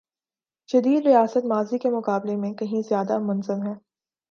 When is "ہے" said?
3.67-3.73